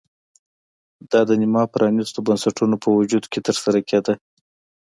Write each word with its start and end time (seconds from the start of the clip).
دا 1.11 1.19
د 1.29 1.31
نیمه 1.41 1.63
پرانېستو 1.73 2.19
بنسټونو 2.27 2.75
په 2.83 2.89
وجود 2.97 3.23
کې 3.31 3.39
ترسره 3.47 3.79
کېده 3.89 4.13